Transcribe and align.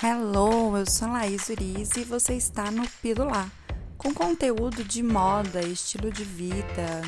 Hello, 0.00 0.76
eu 0.76 0.86
sou 0.86 1.08
Laís 1.08 1.48
Uriz 1.48 1.96
e 1.96 2.04
você 2.04 2.36
está 2.36 2.70
no 2.70 2.88
Pilular, 3.02 3.50
com 3.98 4.14
conteúdo 4.14 4.84
de 4.84 5.02
moda, 5.02 5.60
estilo 5.60 6.12
de 6.12 6.22
vida 6.22 7.02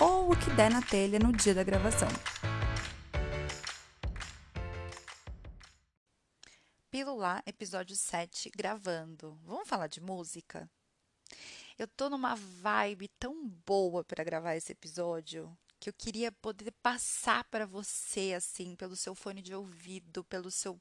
ou 0.00 0.30
o 0.30 0.36
que 0.38 0.48
der 0.50 0.70
na 0.70 0.80
telha 0.80 1.18
no 1.18 1.32
dia 1.32 1.52
da 1.52 1.64
gravação. 1.64 2.06
Pilular, 6.88 7.42
episódio 7.44 7.96
7, 7.96 8.52
gravando. 8.54 9.36
Vamos 9.42 9.68
falar 9.68 9.88
de 9.88 10.00
música? 10.00 10.70
Eu 11.76 11.88
tô 11.88 12.08
numa 12.08 12.36
vibe 12.36 13.08
tão 13.18 13.48
boa 13.66 14.04
para 14.04 14.22
gravar 14.22 14.54
esse 14.54 14.70
episódio 14.70 15.58
que 15.80 15.88
eu 15.88 15.92
queria 15.92 16.30
poder 16.30 16.70
passar 16.82 17.42
para 17.50 17.66
você 17.66 18.32
assim, 18.36 18.76
pelo 18.76 18.94
seu 18.94 19.14
fone 19.14 19.42
de 19.42 19.54
ouvido, 19.54 20.22
pelo 20.22 20.52
seu 20.52 20.80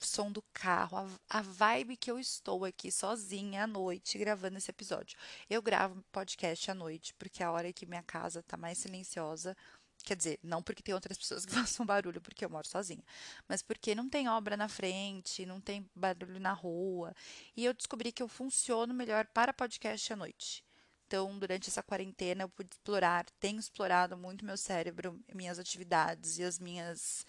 som 0.00 0.30
do 0.30 0.42
carro, 0.52 0.96
a, 0.96 1.38
a 1.38 1.42
vibe 1.42 1.96
que 1.96 2.10
eu 2.10 2.18
estou 2.18 2.64
aqui 2.64 2.90
sozinha 2.90 3.64
à 3.64 3.66
noite 3.66 4.18
gravando 4.18 4.58
esse 4.58 4.70
episódio. 4.70 5.18
Eu 5.48 5.62
gravo 5.62 6.02
podcast 6.12 6.70
à 6.70 6.74
noite, 6.74 7.14
porque 7.14 7.42
é 7.42 7.46
a 7.46 7.52
hora 7.52 7.72
que 7.72 7.86
minha 7.86 8.02
casa 8.02 8.42
tá 8.42 8.56
mais 8.56 8.78
silenciosa. 8.78 9.56
Quer 10.04 10.16
dizer, 10.16 10.38
não 10.42 10.62
porque 10.62 10.82
tem 10.82 10.94
outras 10.94 11.16
pessoas 11.18 11.46
que 11.46 11.52
façam 11.52 11.86
barulho, 11.86 12.20
porque 12.20 12.44
eu 12.44 12.50
moro 12.50 12.66
sozinha, 12.66 13.04
mas 13.48 13.62
porque 13.62 13.94
não 13.94 14.08
tem 14.08 14.28
obra 14.28 14.56
na 14.56 14.68
frente, 14.68 15.46
não 15.46 15.60
tem 15.60 15.88
barulho 15.94 16.38
na 16.40 16.52
rua. 16.52 17.14
E 17.56 17.64
eu 17.64 17.72
descobri 17.74 18.12
que 18.12 18.22
eu 18.22 18.28
funciono 18.28 18.92
melhor 18.94 19.26
para 19.26 19.52
podcast 19.52 20.12
à 20.12 20.16
noite. 20.16 20.64
Então, 21.06 21.38
durante 21.38 21.68
essa 21.68 21.82
quarentena, 21.82 22.42
eu 22.42 22.48
pude 22.48 22.70
explorar, 22.74 23.26
tenho 23.38 23.60
explorado 23.60 24.16
muito 24.16 24.44
meu 24.44 24.56
cérebro, 24.56 25.20
minhas 25.32 25.58
atividades 25.58 26.38
e 26.38 26.42
as 26.42 26.58
minhas 26.58 27.26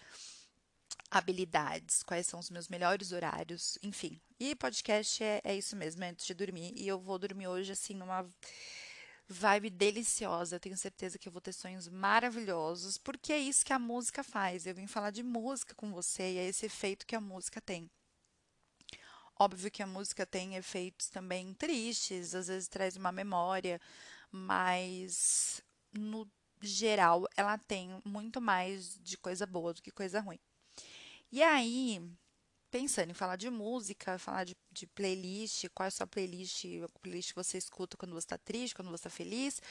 habilidades, 1.10 2.04
quais 2.04 2.28
são 2.28 2.40
os 2.40 2.50
meus 2.50 2.68
melhores 2.68 3.12
horários, 3.12 3.78
enfim. 3.82 4.20
E 4.40 4.56
podcast 4.56 5.24
é, 5.24 5.42
é 5.44 5.56
isso 5.56 5.76
mesmo, 5.76 6.04
é 6.04 6.10
antes 6.10 6.26
de 6.26 6.34
dormir. 6.34 6.74
E 6.76 6.88
eu 6.88 7.00
vou 7.00 7.18
dormir 7.18 7.48
hoje, 7.48 7.72
assim, 7.72 7.94
numa 7.94 8.28
vibe 9.28 9.70
deliciosa. 9.70 10.56
Eu 10.56 10.60
tenho 10.60 10.78
certeza 10.78 11.18
que 11.18 11.28
eu 11.28 11.32
vou 11.32 11.42
ter 11.42 11.54
sonhos 11.54 11.88
maravilhosos, 11.88 12.98
porque 12.98 13.34
é 13.34 13.40
isso 13.40 13.66
que 13.66 13.74
a 13.74 13.80
música 13.80 14.24
faz. 14.24 14.66
Eu 14.66 14.76
vim 14.76 14.88
falar 14.88 15.12
de 15.12 15.24
música 15.24 15.74
com 15.76 15.92
você 15.92 16.34
e 16.34 16.38
é 16.38 16.48
esse 16.48 16.66
efeito 16.66 17.06
que 17.06 17.16
a 17.16 17.22
música 17.22 17.62
tem. 17.62 17.90
Óbvio 19.38 19.72
que 19.72 19.84
a 19.84 19.88
música 19.88 20.26
tem 20.26 20.56
efeitos 20.56 21.10
também 21.10 21.54
tristes, 21.54 22.34
às 22.34 22.48
vezes 22.48 22.70
traz 22.70 22.96
uma 22.96 23.12
memória, 23.12 23.82
mas 24.32 25.62
no 25.92 26.30
geral 26.62 27.28
ela 27.36 27.58
tem 27.58 28.02
muito 28.06 28.40
mais 28.40 28.98
de 29.02 29.18
coisa 29.18 29.46
boa 29.46 29.74
do 29.74 29.82
que 29.82 29.92
coisa 29.92 30.22
ruim. 30.22 30.40
E 31.32 31.44
aí, 31.44 32.02
pensando 32.76 33.10
em 33.12 33.14
falar 33.14 33.38
de 33.38 33.50
música, 33.50 34.20
falar 34.20 34.44
de, 34.44 34.56
de 34.72 34.86
playlist, 34.88 35.66
qual 35.74 35.86
é 35.86 35.88
a 35.88 35.92
sua 35.92 36.06
playlist, 36.06 36.66
a 36.84 37.00
playlist 37.00 37.30
que 37.30 37.36
você 37.36 37.58
escuta 37.58 37.96
quando 37.96 38.12
você 38.12 38.26
está 38.26 38.38
triste, 38.38 38.76
quando 38.76 38.90
você 38.90 39.08
está 39.08 39.10
feliz, 39.10 39.62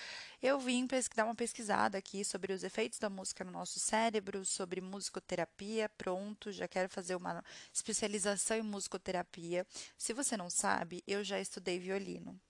eu 0.42 0.58
vim 0.58 0.86
dar 1.14 1.24
uma 1.26 1.34
pesquisada 1.34 1.98
aqui 1.98 2.24
sobre 2.24 2.52
os 2.52 2.64
efeitos 2.64 2.98
da 2.98 3.10
música 3.10 3.44
no 3.44 3.52
nosso 3.52 3.78
cérebro, 3.78 4.44
sobre 4.44 4.80
musicoterapia. 4.80 5.88
Pronto, 5.90 6.50
já 6.50 6.66
quero 6.66 6.88
fazer 6.88 7.14
uma 7.14 7.44
especialização 7.72 8.56
em 8.56 8.62
musicoterapia. 8.62 9.66
Se 9.98 10.14
você 10.14 10.36
não 10.36 10.48
sabe, 10.48 11.02
eu 11.06 11.22
já 11.22 11.38
estudei 11.38 11.78
violino. 11.78 12.40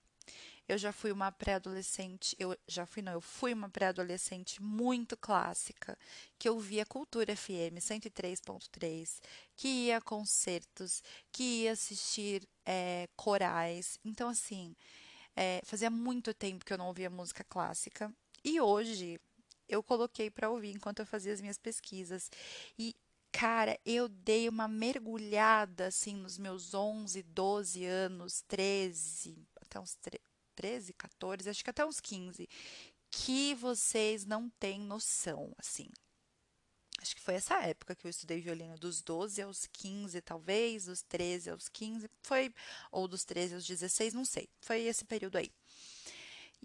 Eu 0.66 0.78
já 0.78 0.92
fui 0.92 1.12
uma 1.12 1.30
pré-adolescente, 1.30 2.34
eu 2.38 2.56
já 2.66 2.86
fui 2.86 3.02
não, 3.02 3.12
eu 3.12 3.20
fui 3.20 3.52
uma 3.52 3.68
pré-adolescente 3.68 4.62
muito 4.62 5.14
clássica, 5.14 5.98
que 6.38 6.48
ouvia 6.48 6.86
Cultura 6.86 7.36
FM 7.36 7.76
103.3, 7.78 9.20
que 9.54 9.68
ia 9.68 9.98
a 9.98 10.00
concertos, 10.00 11.02
que 11.30 11.64
ia 11.64 11.72
assistir 11.72 12.48
é, 12.64 13.08
corais. 13.14 13.98
Então, 14.02 14.30
assim, 14.30 14.74
é, 15.36 15.60
fazia 15.64 15.90
muito 15.90 16.32
tempo 16.32 16.64
que 16.64 16.72
eu 16.72 16.78
não 16.78 16.86
ouvia 16.88 17.10
música 17.10 17.44
clássica. 17.44 18.10
E 18.42 18.58
hoje 18.58 19.20
eu 19.68 19.82
coloquei 19.82 20.30
para 20.30 20.48
ouvir 20.50 20.70
enquanto 20.74 21.00
eu 21.00 21.06
fazia 21.06 21.32
as 21.34 21.40
minhas 21.42 21.58
pesquisas. 21.58 22.30
E 22.78 22.94
cara, 23.30 23.78
eu 23.84 24.08
dei 24.08 24.48
uma 24.48 24.68
mergulhada 24.68 25.88
assim 25.88 26.14
nos 26.14 26.38
meus 26.38 26.72
11, 26.72 27.22
12 27.22 27.84
anos, 27.84 28.42
13, 28.42 29.46
até 29.60 29.78
uns 29.80 29.94
13 29.96 30.33
13, 30.54 30.92
14, 30.94 31.50
acho 31.50 31.64
que 31.64 31.70
até 31.70 31.84
uns 31.84 32.00
15, 32.00 32.48
que 33.10 33.54
vocês 33.54 34.24
não 34.24 34.50
têm 34.58 34.80
noção, 34.80 35.52
assim. 35.58 35.88
Acho 37.00 37.14
que 37.16 37.20
foi 37.20 37.34
essa 37.34 37.60
época 37.62 37.94
que 37.94 38.06
eu 38.06 38.10
estudei 38.10 38.40
violino, 38.40 38.78
dos 38.78 39.02
12 39.02 39.42
aos 39.42 39.66
15, 39.66 40.20
talvez, 40.22 40.86
dos 40.86 41.02
13 41.02 41.50
aos 41.50 41.68
15, 41.68 42.08
foi, 42.22 42.52
ou 42.90 43.06
dos 43.06 43.24
13 43.24 43.56
aos 43.56 43.66
16, 43.66 44.14
não 44.14 44.24
sei, 44.24 44.48
foi 44.60 44.82
esse 44.82 45.04
período 45.04 45.36
aí. 45.36 45.52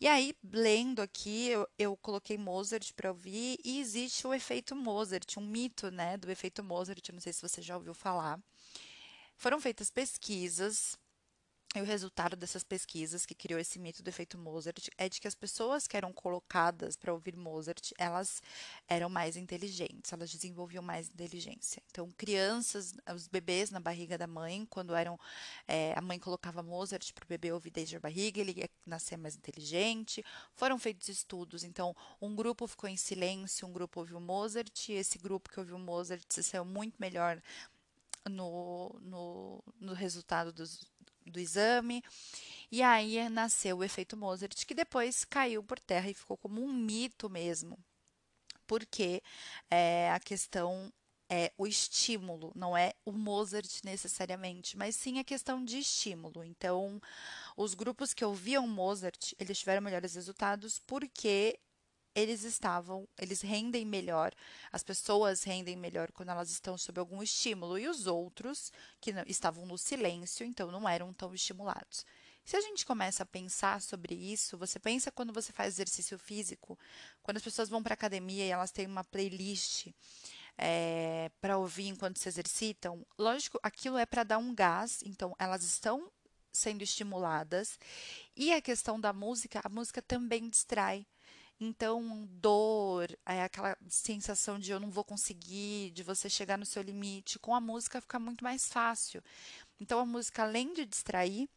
E 0.01 0.07
aí, 0.07 0.33
lendo 0.41 1.01
aqui, 1.01 1.49
eu, 1.49 1.67
eu 1.77 1.97
coloquei 1.97 2.37
Mozart 2.37 2.93
para 2.93 3.09
ouvir, 3.09 3.59
e 3.65 3.81
existe 3.81 4.25
o 4.25 4.33
efeito 4.33 4.73
Mozart, 4.75 5.35
um 5.37 5.45
mito, 5.45 5.91
né, 5.91 6.15
do 6.15 6.31
efeito 6.31 6.63
Mozart, 6.63 7.09
não 7.11 7.19
sei 7.19 7.33
se 7.33 7.41
você 7.41 7.61
já 7.61 7.75
ouviu 7.75 7.93
falar. 7.93 8.39
Foram 9.35 9.59
feitas 9.59 9.91
pesquisas 9.91 10.97
e 11.75 11.81
o 11.81 11.85
resultado 11.85 12.35
dessas 12.35 12.63
pesquisas 12.63 13.27
que 13.27 13.35
criou 13.35 13.59
esse 13.59 13.77
mito 13.77 14.01
do 14.01 14.07
efeito 14.07 14.39
Mozart 14.39 14.87
é 14.97 15.07
de 15.07 15.21
que 15.21 15.27
as 15.27 15.35
pessoas 15.35 15.85
que 15.85 15.95
eram 15.95 16.11
colocadas 16.11 16.95
para 16.95 17.13
ouvir 17.13 17.37
Mozart, 17.37 17.91
elas 17.95 18.41
eram 18.87 19.07
mais 19.07 19.37
inteligentes, 19.37 20.11
elas 20.11 20.31
desenvolviam 20.31 20.81
mais 20.81 21.09
inteligência. 21.09 21.83
Então, 21.91 22.09
crianças, 22.17 22.95
os 23.13 23.27
bebês 23.27 23.69
na 23.69 23.79
barriga 23.79 24.17
da 24.17 24.25
mãe, 24.25 24.65
quando 24.67 24.95
eram 24.95 25.19
é, 25.67 25.93
a 25.95 26.01
mãe 26.01 26.17
colocava 26.17 26.63
Mozart 26.63 27.13
para 27.13 27.23
o 27.23 27.27
bebê 27.27 27.51
ouvir 27.51 27.69
desde 27.69 27.97
a 27.97 27.99
barriga, 27.99 28.41
ele 28.41 28.53
ia 28.57 28.69
nascer 28.83 29.15
mais 29.15 29.35
inteligente. 29.35 30.25
Foram 30.55 30.79
feitos 30.79 31.07
estudos, 31.07 31.63
então 31.63 31.95
um 32.19 32.35
grupo 32.35 32.65
ficou 32.65 32.89
em 32.89 32.97
silêncio, 32.97 33.67
um 33.67 33.71
grupo 33.71 33.99
ouviu 33.99 34.19
Mozart, 34.19 34.89
e 34.89 34.93
esse 34.93 35.19
grupo 35.19 35.51
que 35.51 35.59
ouviu 35.59 35.77
Mozart 35.77 36.23
se 36.29 36.41
saiu 36.41 36.65
muito 36.65 36.95
melhor 36.99 37.39
no, 38.27 38.99
no, 39.01 39.63
no 39.79 39.93
resultado 39.93 40.51
dos, 40.51 40.85
do 41.29 41.39
exame. 41.39 42.03
E 42.71 42.81
aí 42.83 43.27
nasceu 43.29 43.77
o 43.77 43.83
efeito 43.83 44.15
Mozart, 44.15 44.65
que 44.65 44.75
depois 44.75 45.25
caiu 45.25 45.63
por 45.63 45.79
terra 45.79 46.09
e 46.09 46.13
ficou 46.13 46.37
como 46.37 46.63
um 46.63 46.71
mito 46.71 47.29
mesmo, 47.29 47.77
porque 48.67 49.23
é, 49.71 50.11
a 50.11 50.19
questão 50.19 50.93
é 51.29 51.51
o 51.57 51.67
estímulo, 51.67 52.51
não 52.55 52.75
é 52.75 52.93
o 53.05 53.11
Mozart 53.11 53.83
necessariamente, 53.83 54.75
mas 54.75 54.95
sim 54.95 55.19
a 55.19 55.23
questão 55.23 55.63
de 55.63 55.77
estímulo. 55.77 56.43
Então, 56.43 56.99
os 57.55 57.75
grupos 57.75 58.13
que 58.13 58.25
ouviam 58.25 58.67
Mozart, 58.67 59.33
eles 59.39 59.59
tiveram 59.59 59.81
melhores 59.81 60.15
resultados 60.15 60.79
porque 60.87 61.59
eles 62.19 62.43
estavam, 62.43 63.07
eles 63.17 63.41
rendem 63.41 63.85
melhor, 63.85 64.33
as 64.71 64.83
pessoas 64.83 65.43
rendem 65.43 65.75
melhor 65.75 66.11
quando 66.11 66.29
elas 66.29 66.49
estão 66.51 66.77
sob 66.77 66.99
algum 66.99 67.23
estímulo, 67.23 67.77
e 67.77 67.87
os 67.87 68.07
outros, 68.07 68.71
que 68.99 69.11
não, 69.11 69.23
estavam 69.25 69.65
no 69.65 69.77
silêncio, 69.77 70.45
então 70.45 70.71
não 70.71 70.87
eram 70.87 71.13
tão 71.13 71.33
estimulados. 71.33 72.05
Se 72.43 72.55
a 72.57 72.61
gente 72.61 72.85
começa 72.85 73.23
a 73.23 73.27
pensar 73.27 73.81
sobre 73.81 74.15
isso, 74.15 74.57
você 74.57 74.79
pensa 74.79 75.11
quando 75.11 75.31
você 75.31 75.53
faz 75.53 75.75
exercício 75.75 76.17
físico, 76.17 76.77
quando 77.21 77.37
as 77.37 77.43
pessoas 77.43 77.69
vão 77.69 77.83
para 77.83 77.93
a 77.93 77.95
academia 77.95 78.45
e 78.45 78.49
elas 78.49 78.71
têm 78.71 78.87
uma 78.87 79.03
playlist 79.03 79.87
é, 80.57 81.25
eh, 81.27 81.31
para 81.39 81.57
ouvir 81.57 81.87
enquanto 81.87 82.17
se 82.17 82.27
exercitam, 82.27 83.05
lógico, 83.17 83.59
aquilo 83.61 83.97
é 83.97 84.05
para 84.05 84.23
dar 84.23 84.39
um 84.39 84.53
gás, 84.53 84.99
então 85.05 85.35
elas 85.37 85.63
estão 85.63 86.11
sendo 86.51 86.81
estimuladas, 86.81 87.77
e 88.35 88.51
a 88.51 88.61
questão 88.61 88.99
da 88.99 89.13
música, 89.13 89.61
a 89.63 89.69
música 89.69 90.01
também 90.01 90.49
distrai. 90.49 91.05
Então, 91.61 92.25
dor, 92.31 93.09
é 93.25 93.43
aquela 93.43 93.77
sensação 93.89 94.57
de 94.57 94.71
eu 94.71 94.79
não 94.79 94.89
vou 94.89 95.03
conseguir, 95.03 95.91
de 95.91 96.03
você 96.03 96.29
chegar 96.29 96.57
no 96.57 96.65
seu 96.65 96.81
limite, 96.81 97.37
com 97.37 97.53
a 97.53 97.59
música 97.59 97.99
fica 97.99 98.17
muito 98.17 98.43
mais 98.43 98.69
fácil. 98.69 99.21
Então, 99.79 99.99
a 99.99 100.05
música, 100.05 100.43
além 100.43 100.73
de 100.73 100.85
distrair, 100.85 101.49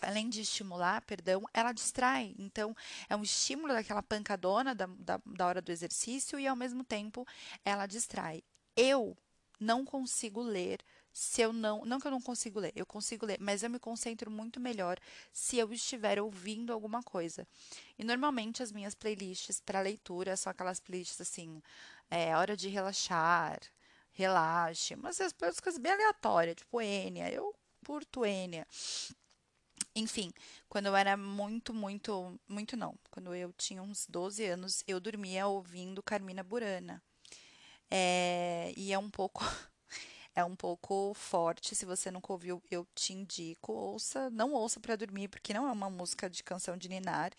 além 0.00 0.28
de 0.28 0.40
estimular, 0.42 1.02
perdão, 1.02 1.42
ela 1.52 1.72
distrai. 1.72 2.32
Então, 2.38 2.76
é 3.08 3.16
um 3.16 3.22
estímulo 3.22 3.72
daquela 3.72 4.02
pancadona 4.02 4.72
da, 4.72 4.86
da, 4.86 5.20
da 5.26 5.46
hora 5.46 5.60
do 5.60 5.72
exercício 5.72 6.38
e, 6.38 6.46
ao 6.46 6.54
mesmo 6.56 6.84
tempo, 6.84 7.26
ela 7.64 7.86
distrai. 7.86 8.44
Eu 8.76 9.16
não 9.58 9.84
consigo 9.84 10.40
ler 10.40 10.78
se 11.12 11.42
eu 11.42 11.52
não. 11.52 11.84
Não 11.84 11.98
que 12.00 12.06
eu 12.06 12.10
não 12.10 12.20
consigo 12.20 12.60
ler, 12.60 12.72
eu 12.74 12.86
consigo 12.86 13.26
ler, 13.26 13.38
mas 13.40 13.62
eu 13.62 13.70
me 13.70 13.78
concentro 13.78 14.30
muito 14.30 14.60
melhor 14.60 14.98
se 15.32 15.58
eu 15.58 15.72
estiver 15.72 16.20
ouvindo 16.20 16.72
alguma 16.72 17.02
coisa. 17.02 17.46
E 17.98 18.04
normalmente 18.04 18.62
as 18.62 18.72
minhas 18.72 18.94
playlists 18.94 19.60
para 19.60 19.80
leitura 19.80 20.36
são 20.36 20.50
aquelas 20.50 20.80
playlists 20.80 21.20
assim, 21.20 21.62
é 22.10 22.36
hora 22.36 22.56
de 22.56 22.68
relaxar, 22.68 23.60
relaxe, 24.12 24.96
mas 24.96 25.20
as 25.20 25.32
coisas 25.60 25.80
bem 25.80 25.92
aleatórias, 25.92 26.56
tipo 26.56 26.80
Enya, 26.80 27.30
eu 27.30 27.54
curto 27.84 28.24
Enya. 28.24 28.66
Enfim, 29.94 30.32
quando 30.68 30.86
eu 30.86 30.96
era 30.96 31.16
muito, 31.16 31.74
muito, 31.74 32.38
muito 32.48 32.76
não, 32.76 32.94
quando 33.10 33.34
eu 33.34 33.52
tinha 33.52 33.82
uns 33.82 34.06
12 34.06 34.44
anos, 34.44 34.84
eu 34.86 35.00
dormia 35.00 35.46
ouvindo 35.46 36.02
Carmina 36.02 36.42
Burana. 36.42 37.02
É, 37.90 38.72
e 38.76 38.92
é 38.92 38.98
um 38.98 39.10
pouco 39.10 39.44
é 40.40 40.44
um 40.44 40.56
pouco 40.56 41.12
forte. 41.14 41.74
Se 41.74 41.84
você 41.86 42.10
nunca 42.10 42.32
ouviu, 42.32 42.62
eu 42.70 42.86
te 42.94 43.12
indico. 43.12 43.72
Ouça, 43.72 44.30
não 44.30 44.52
ouça 44.52 44.80
para 44.80 44.96
dormir, 44.96 45.28
porque 45.28 45.54
não 45.54 45.68
é 45.68 45.72
uma 45.72 45.90
música 45.90 46.28
de 46.28 46.42
canção 46.42 46.76
de 46.76 46.88
ninar. 46.88 47.32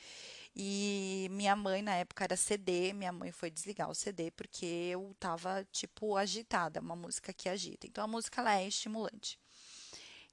E 0.56 1.27
minha 1.31 1.56
mãe, 1.56 1.81
na 1.81 1.95
época, 1.95 2.24
era 2.24 2.36
CD. 2.38 2.94
Minha 2.94 3.12
mãe 3.12 3.31
foi 3.31 3.51
desligar 3.51 3.89
o 3.89 3.95
CD 3.95 4.31
porque 4.31 4.65
eu 4.65 5.15
tava, 5.19 5.65
tipo, 5.71 6.15
agitada. 6.15 6.80
Uma 6.80 6.95
música 6.95 7.33
que 7.33 7.50
agita. 7.50 7.88
Então 7.88 8.03
a 8.03 8.07
música 8.07 8.42
ela 8.42 8.59
é 8.59 8.68
estimulante. 8.68 9.39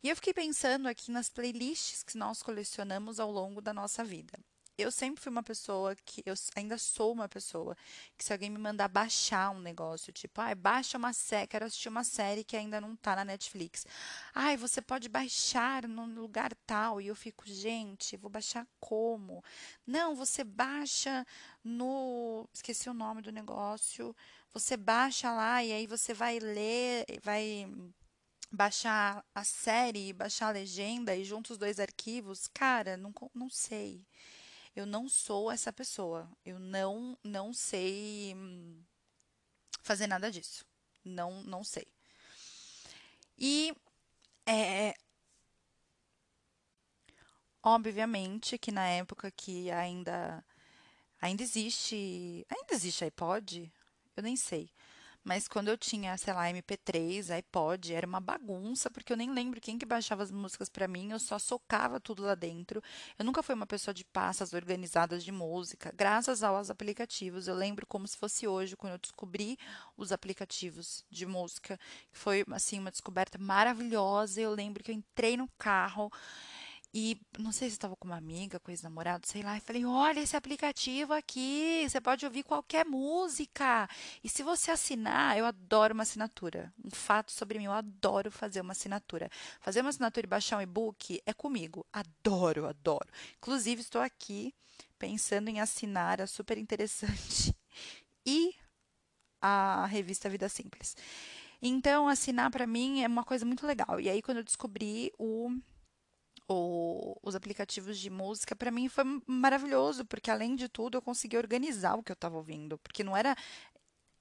E 0.03 0.09
eu 0.09 0.17
fiquei 0.17 0.33
pensando 0.33 0.87
aqui 0.89 1.11
nas 1.11 1.29
playlists 1.29 2.03
que 2.03 2.17
nós 2.17 2.43
colecionamos 2.43 3.19
ao 3.19 3.31
longo 3.31 3.61
da 3.61 3.75
nossa 3.75 4.05
vida 4.05 4.39
eu 4.79 4.93
sempre 4.93 5.21
fui 5.21 5.31
uma 5.31 5.43
pessoa 5.43 5.97
que 6.05 6.23
eu 6.25 6.35
ainda 6.55 6.79
sou 6.79 7.13
uma 7.13 7.29
pessoa 7.29 7.77
que 8.17 8.25
se 8.25 8.33
alguém 8.33 8.49
me 8.49 8.59
mandar 8.59 8.87
baixar 8.89 9.51
um 9.51 9.59
negócio, 9.59 10.13
tipo, 10.13 10.41
ai, 10.41 10.53
ah, 10.53 10.55
baixa 10.55 10.97
uma 10.97 11.13
série, 11.13 11.49
quero 11.49 11.65
assistir 11.67 11.89
uma 11.89 12.05
série 12.05 12.45
que 12.45 12.57
ainda 12.57 12.81
não 12.81 12.95
tá 12.95 13.17
na 13.17 13.25
Netflix. 13.25 13.85
Ai, 14.33 14.57
você 14.57 14.81
pode 14.81 15.09
baixar 15.09 15.89
no 15.89 16.07
lugar 16.07 16.55
tal. 16.65 17.01
E 17.01 17.09
eu 17.09 17.17
fico, 17.17 17.45
gente, 17.47 18.17
vou 18.17 18.31
baixar 18.31 18.67
como? 18.79 19.43
Não, 19.85 20.15
você 20.15 20.45
baixa 20.45 21.27
no, 21.65 22.49
esqueci 22.55 22.89
o 22.89 22.95
nome 22.95 23.21
do 23.21 23.33
negócio. 23.33 24.15
Você 24.53 24.77
baixa 24.77 25.33
lá 25.33 25.63
e 25.65 25.73
aí 25.73 25.87
você 25.89 26.15
vai 26.15 26.39
ler, 26.39 27.05
vai 27.23 27.67
baixar 28.51 29.25
a 29.35 29.45
série, 29.45 30.13
baixar 30.13 30.49
a 30.49 30.53
legenda 30.53 31.17
e 31.17 31.25
juntos 31.25 31.53
os 31.53 31.59
dois 31.59 31.81
arquivos. 31.81 32.47
Cara, 32.49 32.97
não, 32.97 33.13
não 33.35 33.51
sei 33.51 34.07
eu 34.79 34.87
não 34.87 35.09
sou 35.09 35.51
essa 35.51 35.73
pessoa. 35.73 36.31
Eu 36.45 36.59
não 36.59 37.19
não 37.25 37.53
sei 37.53 38.35
hum, 38.37 38.83
fazer 39.83 40.07
nada 40.07 40.31
disso. 40.31 40.65
Não 41.05 41.43
não 41.43 41.65
sei. 41.65 41.87
E 43.37 43.75
é 44.47 44.95
obviamente 47.63 48.59
que 48.59 48.71
na 48.73 48.87
época 48.89 49.31
que 49.31 49.71
ainda 49.71 50.45
ainda 51.21 51.43
existe, 51.43 52.47
ainda 52.49 52.75
existe 52.75 53.05
iPod? 53.05 53.73
Eu 54.17 54.23
nem 54.23 54.37
sei. 54.37 54.71
Mas 55.29 55.47
quando 55.47 55.69
eu 55.69 55.77
tinha, 55.77 56.17
sei 56.17 56.33
lá, 56.33 56.49
MP3, 56.49 57.29
iPod, 57.35 57.93
era 57.93 58.07
uma 58.07 58.19
bagunça, 58.19 58.91
porque 58.91 59.13
eu 59.13 59.17
nem 59.17 59.31
lembro 59.31 59.61
quem 59.61 59.77
que 59.77 59.85
baixava 59.85 60.23
as 60.23 60.31
músicas 60.31 60.71
para 60.71 60.89
mim, 60.89 61.11
eu 61.11 61.19
só 61.19 61.39
socava 61.39 62.01
tudo 62.01 62.23
lá 62.23 62.35
dentro. 62.35 62.83
Eu 63.19 63.27
nunca 63.27 63.43
fui 63.43 63.55
uma 63.55 63.67
pessoa 63.67 63.93
de 63.93 64.07
pastas 64.07 64.55
organizadas 64.55 65.23
de 65.23 65.31
música, 65.31 65.93
graças 65.95 66.43
aos 66.43 66.71
aplicativos. 66.71 67.47
Eu 67.47 67.55
lembro 67.55 67.87
como 67.87 68.09
se 68.09 68.17
fosse 68.17 68.49
hoje, 68.49 68.75
quando 68.75 68.95
eu 68.95 68.99
descobri 68.99 69.59
os 69.99 70.13
aplicativos 70.13 71.05
de 71.11 71.27
música, 71.27 71.79
foi 72.11 72.43
assim 72.51 72.79
uma 72.79 72.91
descoberta 72.91 73.37
maravilhosa. 73.37 74.41
Eu 74.41 74.53
lembro 74.55 74.83
que 74.83 74.91
eu 74.91 74.95
entrei 74.95 75.37
no 75.37 75.47
carro 75.59 76.11
e 76.93 77.21
não 77.39 77.53
sei 77.53 77.69
se 77.69 77.75
estava 77.75 77.95
com 77.97 78.09
uma 78.09 78.17
amiga, 78.17 78.59
com 78.59 78.71
ex-namorado, 78.71 79.27
sei 79.27 79.43
lá, 79.43 79.57
e 79.57 79.61
falei: 79.61 79.85
olha 79.85 80.21
esse 80.21 80.37
aplicativo 80.37 81.13
aqui, 81.13 81.87
você 81.89 82.01
pode 82.01 82.25
ouvir 82.25 82.43
qualquer 82.43 82.85
música. 82.87 83.89
E 84.25 84.29
se 84.29 84.43
você 84.43 84.71
assinar, 84.71 85.37
eu 85.37 85.45
adoro 85.45 85.93
uma 85.93 86.03
assinatura. 86.03 86.73
Um 86.83 86.91
fato 86.91 87.31
sobre 87.31 87.59
mim, 87.59 87.67
eu 87.67 87.73
adoro 87.73 88.31
fazer 88.31 88.63
uma 88.63 88.73
assinatura. 88.73 89.29
Fazer 89.61 89.83
uma 89.83 89.91
assinatura 89.91 90.27
e 90.27 90.29
baixar 90.29 90.59
um 90.59 90.63
e-book 90.63 91.21
é 91.27 91.33
comigo. 91.35 91.87
Adoro, 91.93 92.67
adoro. 92.67 93.09
Inclusive, 93.37 93.83
estou 93.83 94.01
aqui 94.01 94.55
pensando 94.99 95.49
em 95.49 95.61
assinar 95.61 96.21
a 96.23 96.27
super 96.27 96.57
interessante 96.57 97.55
e 98.27 98.55
a 99.43 99.87
revista 99.87 100.29
Vida 100.31 100.49
Simples. 100.49 100.97
Então, 101.61 102.09
assinar 102.09 102.51
para 102.51 102.67
mim 102.67 103.03
é 103.03 103.07
uma 103.07 103.25
coisa 103.25 103.45
muito 103.45 103.67
legal. 103.67 104.01
E 104.01 104.09
aí, 104.09 104.23
quando 104.23 104.39
eu 104.39 104.45
descobri 104.45 105.13
o 105.19 105.51
o, 106.49 107.17
os 107.23 107.35
aplicativos 107.35 107.99
de 107.99 108.11
música, 108.11 108.57
para 108.57 108.71
mim 108.71 108.89
foi 108.89 109.05
maravilhoso, 109.27 110.05
porque 110.05 110.31
além 110.31 110.57
de 110.57 110.69
tudo 110.69 110.97
eu 110.97 111.03
consegui 111.03 111.37
organizar 111.37 111.95
o 111.97 112.03
que 112.03 112.11
eu 112.11 112.15
estava 112.15 112.37
ouvindo, 112.37 112.79
porque 112.79 113.05
não 113.05 113.17
era 113.17 113.37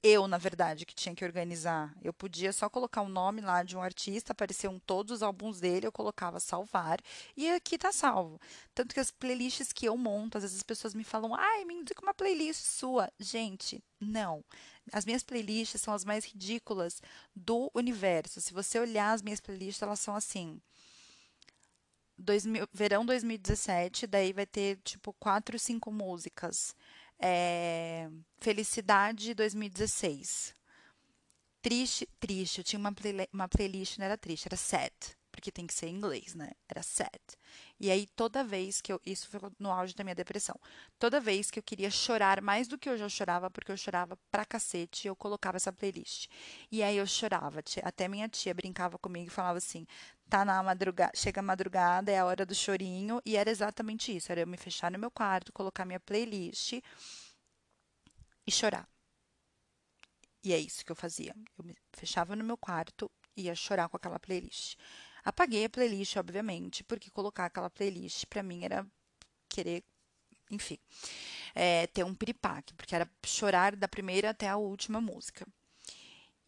eu, 0.02 0.28
na 0.28 0.38
verdade, 0.38 0.86
que 0.86 0.94
tinha 0.94 1.14
que 1.14 1.24
organizar. 1.24 1.92
Eu 2.02 2.12
podia 2.12 2.52
só 2.52 2.68
colocar 2.70 3.02
o 3.02 3.08
nome 3.08 3.40
lá 3.40 3.64
de 3.64 3.76
um 3.76 3.82
artista, 3.82 4.32
apareciam 4.32 4.78
todos 4.78 5.16
os 5.16 5.22
álbuns 5.22 5.58
dele, 5.58 5.86
eu 5.86 5.92
colocava 5.92 6.38
salvar 6.38 7.00
e 7.36 7.48
aqui 7.50 7.76
tá 7.76 7.90
salvo. 7.90 8.40
Tanto 8.74 8.94
que 8.94 9.00
as 9.00 9.10
playlists 9.10 9.72
que 9.72 9.86
eu 9.86 9.96
monto, 9.96 10.38
às 10.38 10.44
vezes 10.44 10.58
as 10.58 10.62
pessoas 10.62 10.94
me 10.94 11.02
falam: 11.04 11.34
"Ai, 11.34 11.64
me 11.64 11.74
indica 11.74 12.00
uma 12.02 12.14
playlist 12.14 12.60
sua". 12.62 13.10
Gente, 13.18 13.82
não. 14.00 14.44
As 14.92 15.04
minhas 15.04 15.22
playlists 15.24 15.80
são 15.80 15.92
as 15.92 16.04
mais 16.04 16.24
ridículas 16.24 17.02
do 17.34 17.70
universo. 17.74 18.40
Se 18.40 18.52
você 18.54 18.78
olhar 18.78 19.12
as 19.12 19.22
minhas 19.22 19.40
playlists, 19.40 19.82
elas 19.82 20.00
são 20.00 20.14
assim: 20.14 20.60
2000, 22.18 22.68
verão 22.72 23.06
2017, 23.06 24.06
daí 24.06 24.32
vai 24.32 24.46
ter 24.46 24.78
tipo 24.84 25.12
quatro, 25.14 25.58
cinco 25.58 25.92
músicas. 25.92 26.74
É, 27.18 28.08
Felicidade 28.38 29.34
2016. 29.34 30.54
Triste, 31.60 32.08
triste. 32.20 32.58
Eu 32.58 32.64
tinha 32.64 32.78
uma, 32.78 32.92
play, 32.92 33.28
uma 33.32 33.48
playlist, 33.48 33.98
não 33.98 34.06
era 34.06 34.16
triste, 34.16 34.46
era 34.46 34.56
sad, 34.56 34.92
porque 35.32 35.50
tem 35.50 35.66
que 35.66 35.74
ser 35.74 35.86
em 35.88 35.96
inglês, 35.96 36.34
né? 36.34 36.52
Era 36.68 36.82
sad. 36.82 37.18
E 37.80 37.90
aí, 37.90 38.06
toda 38.14 38.44
vez 38.44 38.80
que 38.80 38.92
eu. 38.92 39.00
Isso 39.04 39.28
foi 39.28 39.40
no 39.58 39.70
auge 39.70 39.94
da 39.94 40.04
minha 40.04 40.14
depressão. 40.14 40.58
Toda 40.98 41.20
vez 41.20 41.50
que 41.50 41.58
eu 41.58 41.62
queria 41.62 41.90
chorar 41.90 42.40
mais 42.40 42.68
do 42.68 42.78
que 42.78 42.88
eu 42.88 42.96
já 42.96 43.08
chorava, 43.08 43.50
porque 43.50 43.72
eu 43.72 43.76
chorava 43.76 44.16
pra 44.30 44.44
cacete, 44.44 45.08
eu 45.08 45.16
colocava 45.16 45.56
essa 45.56 45.72
playlist. 45.72 46.28
E 46.70 46.82
aí 46.82 46.96
eu 46.96 47.06
chorava. 47.06 47.60
Até 47.82 48.08
minha 48.08 48.28
tia 48.28 48.54
brincava 48.54 48.98
comigo 48.98 49.26
e 49.26 49.30
falava 49.30 49.58
assim: 49.58 49.86
tá 50.28 50.44
na 50.44 50.62
madrugada, 50.62 51.12
chega 51.14 51.40
a 51.40 51.42
madrugada, 51.42 52.10
é 52.12 52.18
a 52.18 52.24
hora 52.26 52.46
do 52.46 52.54
chorinho. 52.54 53.20
E 53.24 53.36
era 53.36 53.50
exatamente 53.50 54.14
isso: 54.14 54.30
era 54.32 54.40
eu 54.42 54.46
me 54.46 54.56
fechar 54.56 54.90
no 54.90 54.98
meu 54.98 55.10
quarto, 55.10 55.52
colocar 55.52 55.84
minha 55.84 56.00
playlist 56.00 56.74
e 58.46 58.50
chorar. 58.50 58.88
E 60.42 60.52
é 60.52 60.58
isso 60.58 60.84
que 60.84 60.92
eu 60.92 60.96
fazia. 60.96 61.34
Eu 61.58 61.64
me 61.64 61.74
fechava 61.92 62.36
no 62.36 62.44
meu 62.44 62.56
quarto 62.56 63.10
e 63.36 63.42
ia 63.44 63.54
chorar 63.54 63.88
com 63.88 63.96
aquela 63.96 64.18
playlist. 64.18 64.76
Apaguei 65.24 65.64
a 65.64 65.70
playlist, 65.70 66.16
obviamente, 66.16 66.84
porque 66.84 67.10
colocar 67.10 67.46
aquela 67.46 67.68
playlist 67.70 68.24
para 68.26 68.42
mim 68.42 68.64
era 68.64 68.86
querer, 69.48 69.84
enfim, 70.50 70.78
é, 71.54 71.86
ter 71.88 72.04
um 72.04 72.14
piripaque, 72.14 72.74
porque 72.74 72.94
era 72.94 73.10
chorar 73.26 73.76
da 73.76 73.88
primeira 73.88 74.30
até 74.30 74.48
a 74.48 74.56
última 74.56 75.00
música. 75.00 75.46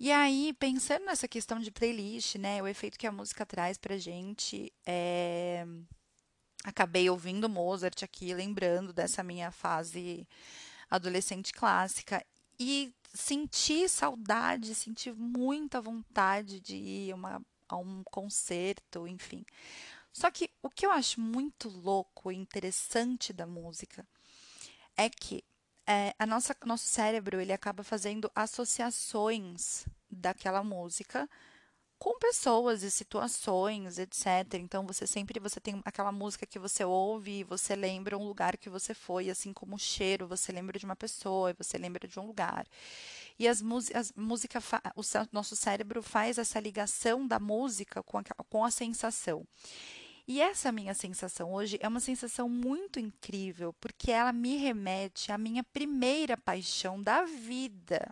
E 0.02 0.10
aí, 0.10 0.54
pensando 0.54 1.04
nessa 1.04 1.28
questão 1.28 1.60
de 1.60 1.70
playlist, 1.70 2.36
né, 2.36 2.62
o 2.62 2.66
efeito 2.66 2.98
que 2.98 3.06
a 3.06 3.12
música 3.12 3.44
traz 3.44 3.76
pra 3.76 3.98
gente, 3.98 4.72
é... 4.86 5.66
acabei 6.64 7.10
ouvindo 7.10 7.50
Mozart 7.50 8.02
aqui, 8.02 8.32
lembrando 8.32 8.94
dessa 8.94 9.22
minha 9.22 9.50
fase 9.50 10.26
adolescente 10.90 11.52
clássica 11.52 12.24
e 12.58 12.94
senti 13.12 13.86
saudade, 13.90 14.74
senti 14.74 15.12
muita 15.12 15.82
vontade 15.82 16.60
de 16.60 16.76
ir 16.76 17.14
uma 17.14 17.42
a 17.68 17.76
um 17.76 18.02
concerto, 18.04 19.06
enfim. 19.06 19.44
Só 20.10 20.30
que 20.30 20.50
o 20.62 20.70
que 20.70 20.86
eu 20.86 20.90
acho 20.90 21.20
muito 21.20 21.68
louco 21.68 22.32
e 22.32 22.36
interessante 22.36 23.34
da 23.34 23.46
música 23.46 24.08
é 24.96 25.10
que 25.10 25.44
é, 25.86 26.14
a 26.18 26.24
nossa, 26.24 26.56
nosso 26.64 26.86
cérebro 26.86 27.40
ele 27.40 27.52
acaba 27.52 27.82
fazendo 27.82 28.30
associações 28.34 29.84
daquela 30.10 30.62
música 30.62 31.28
com 32.00 32.18
pessoas 32.18 32.82
e 32.82 32.90
situações, 32.90 33.98
etc. 33.98 34.54
Então 34.54 34.86
você 34.86 35.06
sempre 35.06 35.38
você 35.38 35.60
tem 35.60 35.82
aquela 35.84 36.10
música 36.10 36.46
que 36.46 36.58
você 36.58 36.82
ouve 36.82 37.40
e 37.40 37.44
você 37.44 37.76
lembra 37.76 38.16
um 38.16 38.24
lugar 38.24 38.56
que 38.56 38.70
você 38.70 38.94
foi, 38.94 39.28
assim 39.28 39.52
como 39.52 39.76
o 39.76 39.78
cheiro, 39.78 40.26
você 40.26 40.50
lembra 40.50 40.78
de 40.78 40.86
uma 40.86 40.96
pessoa, 40.96 41.54
você 41.58 41.76
lembra 41.76 42.08
de 42.08 42.18
um 42.18 42.26
lugar. 42.26 42.66
E 43.38 43.46
as, 43.46 43.62
as 43.94 44.12
música 44.16 44.60
o 44.96 45.02
nosso 45.30 45.54
cérebro 45.54 46.02
faz 46.02 46.38
essa 46.38 46.58
ligação 46.58 47.26
da 47.26 47.38
música 47.38 48.02
com 48.02 48.16
a, 48.16 48.24
com 48.48 48.64
a 48.64 48.70
sensação. 48.70 49.46
E 50.26 50.40
essa 50.40 50.72
minha 50.72 50.94
sensação 50.94 51.52
hoje 51.52 51.78
é 51.82 51.88
uma 51.88 52.00
sensação 52.00 52.48
muito 52.48 52.98
incrível, 52.98 53.74
porque 53.78 54.10
ela 54.10 54.32
me 54.32 54.56
remete 54.56 55.30
à 55.30 55.36
minha 55.36 55.62
primeira 55.62 56.34
paixão 56.34 57.02
da 57.02 57.24
vida 57.24 58.08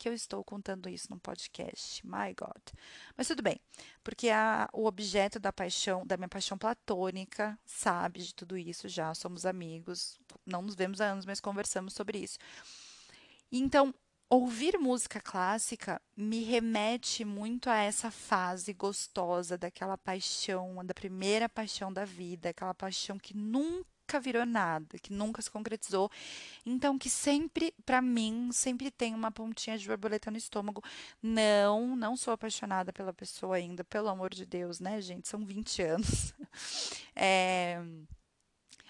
que 0.00 0.08
eu 0.08 0.14
estou 0.14 0.42
contando 0.42 0.88
isso 0.88 1.08
no 1.10 1.20
podcast. 1.20 2.04
My 2.06 2.34
God. 2.34 2.62
Mas 3.18 3.28
tudo 3.28 3.42
bem, 3.42 3.60
porque 4.02 4.30
a, 4.30 4.66
o 4.72 4.86
objeto 4.86 5.38
da 5.38 5.52
paixão, 5.52 6.06
da 6.06 6.16
minha 6.16 6.28
paixão 6.28 6.56
platônica, 6.56 7.58
sabe 7.66 8.20
de 8.22 8.34
tudo 8.34 8.56
isso 8.56 8.88
já, 8.88 9.12
somos 9.14 9.44
amigos, 9.44 10.18
não 10.46 10.62
nos 10.62 10.74
vemos 10.74 11.02
há 11.02 11.10
anos, 11.10 11.26
mas 11.26 11.38
conversamos 11.38 11.92
sobre 11.92 12.16
isso. 12.18 12.38
Então, 13.52 13.94
ouvir 14.30 14.78
música 14.78 15.20
clássica 15.20 16.00
me 16.16 16.44
remete 16.44 17.22
muito 17.22 17.68
a 17.68 17.76
essa 17.76 18.10
fase 18.10 18.72
gostosa 18.72 19.58
daquela 19.58 19.98
paixão, 19.98 20.82
da 20.82 20.94
primeira 20.94 21.46
paixão 21.46 21.92
da 21.92 22.06
vida, 22.06 22.48
aquela 22.48 22.72
paixão 22.72 23.18
que 23.18 23.36
nunca 23.36 23.89
nunca 24.10 24.18
virou 24.18 24.44
nada, 24.44 24.98
que 24.98 25.12
nunca 25.12 25.40
se 25.40 25.50
concretizou. 25.50 26.10
Então, 26.66 26.98
que 26.98 27.08
sempre, 27.08 27.72
para 27.86 28.02
mim, 28.02 28.50
sempre 28.52 28.90
tem 28.90 29.14
uma 29.14 29.30
pontinha 29.30 29.78
de 29.78 29.86
borboleta 29.86 30.30
no 30.30 30.36
estômago. 30.36 30.82
Não, 31.22 31.94
não 31.94 32.16
sou 32.16 32.32
apaixonada 32.34 32.92
pela 32.92 33.12
pessoa 33.12 33.56
ainda, 33.56 33.84
pelo 33.84 34.08
amor 34.08 34.34
de 34.34 34.44
Deus, 34.44 34.80
né, 34.80 35.00
gente? 35.00 35.28
São 35.28 35.44
20 35.44 35.82
anos. 35.82 36.34
É, 37.22 37.82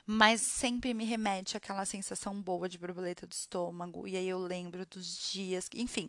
mas 0.06 0.40
sempre 0.40 0.94
me 0.94 1.04
remete 1.04 1.56
àquela 1.56 1.84
sensação 1.84 2.40
boa 2.40 2.68
de 2.68 2.78
borboleta 2.78 3.26
do 3.26 3.32
estômago. 3.32 4.06
E 4.06 4.16
aí 4.16 4.28
eu 4.28 4.38
lembro 4.38 4.86
dos 4.86 5.30
dias, 5.30 5.68
enfim. 5.74 6.08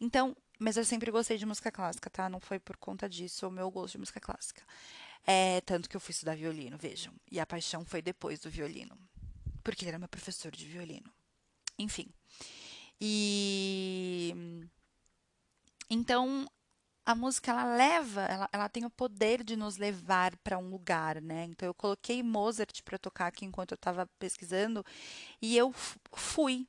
Então, 0.00 0.36
mas 0.58 0.76
eu 0.76 0.84
sempre 0.84 1.10
gostei 1.10 1.38
de 1.38 1.46
música 1.46 1.72
clássica, 1.72 2.10
tá? 2.10 2.28
Não 2.28 2.38
foi 2.38 2.58
por 2.58 2.76
conta 2.76 3.08
disso 3.08 3.48
o 3.48 3.50
meu 3.50 3.70
gosto 3.70 3.92
de 3.92 3.98
música 3.98 4.20
clássica. 4.20 4.62
É, 5.30 5.60
tanto 5.60 5.90
que 5.90 5.94
eu 5.94 6.00
fui 6.00 6.12
estudar 6.12 6.34
violino, 6.34 6.78
vejam. 6.78 7.12
E 7.30 7.38
a 7.38 7.44
paixão 7.44 7.84
foi 7.84 8.00
depois 8.00 8.40
do 8.40 8.48
violino. 8.48 8.98
Porque 9.62 9.84
ele 9.84 9.90
era 9.90 9.98
meu 9.98 10.08
professor 10.08 10.50
de 10.50 10.64
violino. 10.64 11.12
Enfim. 11.78 12.08
E. 12.98 14.34
Então, 15.90 16.48
a 17.04 17.14
música 17.14 17.50
ela 17.50 17.64
leva, 17.76 18.22
ela, 18.22 18.48
ela 18.50 18.68
tem 18.70 18.86
o 18.86 18.90
poder 18.90 19.44
de 19.44 19.54
nos 19.54 19.76
levar 19.76 20.34
para 20.38 20.56
um 20.56 20.70
lugar, 20.70 21.20
né? 21.20 21.44
Então 21.44 21.66
eu 21.66 21.74
coloquei 21.74 22.22
Mozart 22.22 22.82
para 22.82 22.98
tocar 22.98 23.26
aqui 23.26 23.44
enquanto 23.44 23.72
eu 23.72 23.76
estava 23.76 24.06
pesquisando 24.18 24.84
e 25.42 25.56
eu 25.58 25.74
fui, 26.14 26.66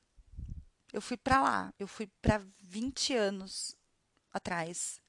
eu 0.92 1.01
fui 1.01 1.16
para 1.16 1.42
lá, 1.42 1.74
eu 1.80 1.88
fui 1.88 2.08
para 2.22 2.42
20 2.62 3.13
anos 3.16 3.75
atrás, 4.34 5.01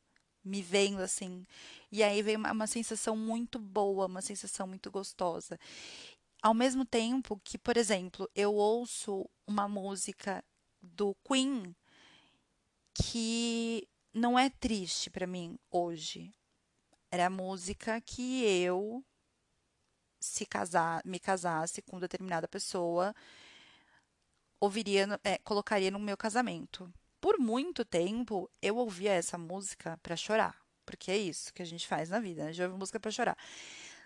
me 0.44 0.62
vendo 0.62 1.00
assim. 1.00 1.46
E 1.90 2.02
aí 2.02 2.22
veio 2.22 2.38
uma, 2.38 2.52
uma 2.52 2.66
sensação 2.66 3.16
muito 3.16 3.58
boa, 3.58 4.06
uma 4.06 4.22
sensação 4.22 4.66
muito 4.66 4.90
gostosa. 4.90 5.58
Ao 6.42 6.54
mesmo 6.54 6.84
tempo 6.84 7.40
que, 7.44 7.58
por 7.58 7.76
exemplo, 7.76 8.28
eu 8.34 8.54
ouço 8.54 9.28
uma 9.46 9.68
música 9.68 10.42
do 10.80 11.14
Queen 11.26 11.74
que 12.94 13.86
não 14.12 14.38
é 14.38 14.50
triste 14.50 15.10
para 15.10 15.26
mim 15.26 15.58
hoje. 15.70 16.32
Era 17.10 17.26
a 17.26 17.30
música 17.30 18.00
que 18.00 18.44
eu 18.44 19.04
se 20.20 20.44
casar, 20.46 21.02
me 21.04 21.18
casasse 21.18 21.82
com 21.82 21.98
determinada 21.98 22.46
pessoa, 22.46 23.14
ouviria, 24.60 25.18
é, 25.24 25.38
colocaria 25.38 25.90
no 25.90 25.98
meu 25.98 26.16
casamento. 26.16 26.92
Por 27.20 27.38
muito 27.38 27.84
tempo, 27.84 28.50
eu 28.62 28.76
ouvia 28.76 29.12
essa 29.12 29.36
música 29.36 29.98
para 30.02 30.16
chorar, 30.16 30.56
porque 30.86 31.10
é 31.10 31.18
isso 31.18 31.52
que 31.52 31.62
a 31.62 31.66
gente 31.66 31.86
faz 31.86 32.08
na 32.08 32.18
vida, 32.18 32.44
né? 32.44 32.48
A 32.48 32.52
gente 32.52 32.64
ouve 32.64 32.78
música 32.78 32.98
para 32.98 33.10
chorar. 33.10 33.36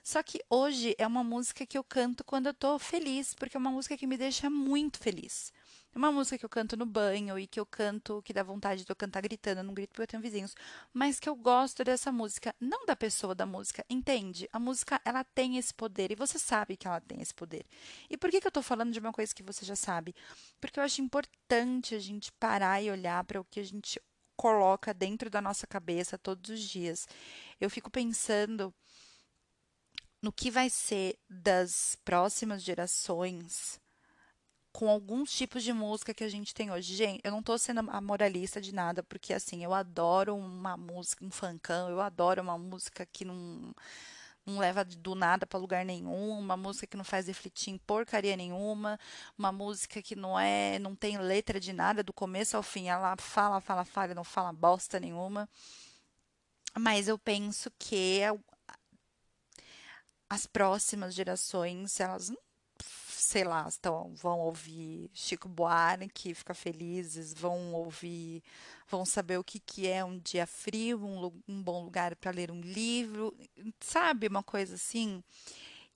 Só 0.02 0.22
que 0.22 0.40
hoje 0.50 0.94
é 0.98 1.06
uma 1.06 1.24
música 1.24 1.64
que 1.64 1.78
eu 1.78 1.84
canto 1.84 2.24
quando 2.24 2.46
eu 2.46 2.54
tô 2.54 2.78
feliz, 2.78 3.32
porque 3.34 3.56
é 3.56 3.60
uma 3.60 3.70
música 3.70 3.96
que 3.96 4.06
me 4.06 4.18
deixa 4.18 4.50
muito 4.50 4.98
feliz. 4.98 5.52
É 5.94 5.98
uma 5.98 6.10
música 6.10 6.36
que 6.36 6.44
eu 6.44 6.48
canto 6.48 6.76
no 6.76 6.84
banho 6.84 7.38
e 7.38 7.46
que 7.46 7.60
eu 7.60 7.64
canto, 7.64 8.20
que 8.22 8.32
dá 8.32 8.42
vontade 8.42 8.84
de 8.84 8.90
eu 8.90 8.96
cantar 8.96 9.20
gritando, 9.22 9.62
não 9.62 9.72
grito 9.72 9.90
porque 9.90 10.02
eu 10.02 10.06
tenho 10.08 10.22
vizinhos, 10.22 10.52
mas 10.92 11.20
que 11.20 11.28
eu 11.28 11.36
gosto 11.36 11.84
dessa 11.84 12.10
música, 12.10 12.52
não 12.58 12.84
da 12.84 12.96
pessoa 12.96 13.32
da 13.32 13.46
música, 13.46 13.84
entende? 13.88 14.48
A 14.52 14.58
música, 14.58 15.00
ela 15.04 15.22
tem 15.22 15.56
esse 15.56 15.72
poder 15.72 16.10
e 16.10 16.16
você 16.16 16.36
sabe 16.36 16.76
que 16.76 16.88
ela 16.88 17.00
tem 17.00 17.20
esse 17.22 17.32
poder. 17.32 17.64
E 18.10 18.16
por 18.16 18.28
que, 18.28 18.40
que 18.40 18.46
eu 18.46 18.50
tô 18.50 18.60
falando 18.60 18.92
de 18.92 18.98
uma 18.98 19.12
coisa 19.12 19.32
que 19.32 19.42
você 19.42 19.64
já 19.64 19.76
sabe? 19.76 20.16
Porque 20.60 20.80
eu 20.80 20.84
acho 20.84 21.00
importante 21.00 21.94
a 21.94 22.00
gente 22.00 22.32
parar 22.32 22.82
e 22.82 22.90
olhar 22.90 23.22
para 23.22 23.40
o 23.40 23.44
que 23.44 23.60
a 23.60 23.64
gente 23.64 24.00
coloca 24.36 24.92
dentro 24.92 25.30
da 25.30 25.40
nossa 25.40 25.64
cabeça 25.64 26.18
todos 26.18 26.50
os 26.50 26.60
dias. 26.60 27.06
Eu 27.60 27.70
fico 27.70 27.88
pensando 27.88 28.74
no 30.20 30.32
que 30.32 30.50
vai 30.50 30.68
ser 30.68 31.16
das 31.28 31.96
próximas 32.04 32.64
gerações 32.64 33.80
com 34.74 34.90
alguns 34.90 35.32
tipos 35.32 35.62
de 35.62 35.72
música 35.72 36.12
que 36.12 36.24
a 36.24 36.28
gente 36.28 36.52
tem 36.52 36.70
hoje. 36.72 36.96
Gente, 36.96 37.20
eu 37.22 37.30
não 37.30 37.42
tô 37.42 37.56
sendo 37.56 37.88
a 37.90 38.00
moralista 38.00 38.60
de 38.60 38.74
nada, 38.74 39.04
porque 39.04 39.32
assim, 39.32 39.62
eu 39.64 39.72
adoro 39.72 40.36
uma 40.36 40.76
música, 40.76 41.24
um 41.24 41.30
funkão, 41.30 41.88
eu 41.88 42.00
adoro 42.00 42.42
uma 42.42 42.58
música 42.58 43.06
que 43.06 43.24
não, 43.24 43.72
não 44.44 44.58
leva 44.58 44.84
do 44.84 45.14
nada 45.14 45.46
para 45.46 45.60
lugar 45.60 45.84
nenhum, 45.84 46.38
uma 46.38 46.56
música 46.56 46.88
que 46.88 46.96
não 46.96 47.04
faz 47.04 47.28
refletir 47.28 47.70
em 47.72 47.78
porcaria 47.78 48.36
nenhuma, 48.36 48.98
uma 49.38 49.52
música 49.52 50.02
que 50.02 50.16
não 50.16 50.38
é, 50.38 50.78
não 50.80 50.96
tem 50.96 51.18
letra 51.18 51.60
de 51.60 51.72
nada 51.72 52.02
do 52.02 52.12
começo 52.12 52.56
ao 52.56 52.62
fim, 52.62 52.88
ela 52.88 53.16
fala, 53.16 53.60
fala, 53.60 53.84
fala, 53.84 54.14
não 54.14 54.24
fala 54.24 54.52
bosta 54.52 54.98
nenhuma. 54.98 55.48
Mas 56.76 57.06
eu 57.08 57.16
penso 57.18 57.70
que 57.78 58.22
as 60.28 60.46
próximas 60.46 61.14
gerações, 61.14 62.00
elas 62.00 62.32
sei 63.34 63.42
lá, 63.42 63.66
estão, 63.68 64.14
vão 64.14 64.38
ouvir 64.38 65.10
Chico 65.12 65.48
Buarque, 65.48 66.34
ficar 66.34 66.54
felizes, 66.54 67.34
vão 67.34 67.72
ouvir, 67.72 68.44
vão 68.86 69.04
saber 69.04 69.38
o 69.38 69.42
que, 69.42 69.58
que 69.58 69.88
é 69.88 70.04
um 70.04 70.20
dia 70.20 70.46
frio, 70.46 71.04
um, 71.04 71.42
um 71.48 71.60
bom 71.60 71.82
lugar 71.82 72.14
para 72.14 72.30
ler 72.30 72.52
um 72.52 72.60
livro, 72.60 73.36
sabe, 73.80 74.28
uma 74.28 74.44
coisa 74.44 74.76
assim. 74.76 75.20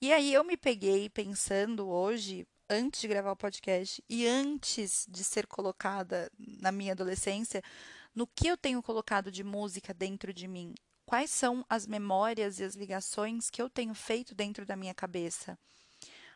E 0.01 0.11
aí 0.11 0.33
eu 0.33 0.43
me 0.43 0.57
peguei 0.57 1.09
pensando 1.09 1.87
hoje, 1.87 2.45
antes 2.69 2.99
de 2.99 3.07
gravar 3.07 3.31
o 3.31 3.37
podcast 3.37 4.03
e 4.09 4.27
antes 4.27 5.05
de 5.07 5.23
ser 5.23 5.47
colocada 5.47 6.29
na 6.37 6.73
minha 6.73 6.91
adolescência, 6.91 7.63
no 8.13 8.27
que 8.27 8.49
eu 8.49 8.57
tenho 8.57 8.83
colocado 8.83 9.31
de 9.31 9.45
música 9.45 9.93
dentro 9.93 10.33
de 10.33 10.45
mim. 10.45 10.75
Quais 11.05 11.31
são 11.31 11.65
as 11.69 11.87
memórias 11.87 12.59
e 12.59 12.65
as 12.65 12.75
ligações 12.75 13.49
que 13.49 13.61
eu 13.61 13.69
tenho 13.69 13.93
feito 13.93 14.35
dentro 14.35 14.65
da 14.65 14.75
minha 14.75 14.93
cabeça? 14.93 15.57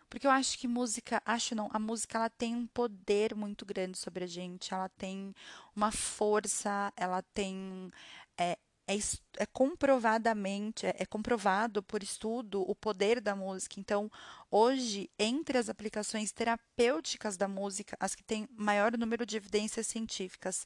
Porque 0.09 0.27
eu 0.27 0.31
acho 0.31 0.57
que 0.57 0.67
música, 0.67 1.21
acho 1.25 1.55
não, 1.55 1.69
a 1.73 1.79
música 1.79 2.17
ela 2.17 2.29
tem 2.29 2.55
um 2.55 2.67
poder 2.67 3.35
muito 3.35 3.65
grande 3.65 3.97
sobre 3.97 4.23
a 4.23 4.27
gente, 4.27 4.73
ela 4.73 4.89
tem 4.89 5.33
uma 5.75 5.91
força, 5.91 6.93
ela 6.95 7.21
tem 7.21 7.91
é, 8.37 8.57
é, 8.87 8.95
é, 9.37 9.45
comprovadamente, 9.45 10.85
é, 10.85 10.95
é, 10.99 11.05
comprovado 11.05 11.81
por 11.81 12.03
estudo 12.03 12.61
o 12.69 12.75
poder 12.75 13.21
da 13.21 13.35
música. 13.35 13.79
Então, 13.79 14.11
hoje, 14.51 15.09
entre 15.17 15.57
as 15.57 15.69
aplicações 15.69 16.31
terapêuticas 16.31 17.37
da 17.37 17.47
música, 17.47 17.95
as 17.99 18.13
que 18.13 18.23
têm 18.23 18.47
maior 18.51 18.97
número 18.97 19.25
de 19.25 19.37
evidências 19.37 19.87
científicas, 19.87 20.65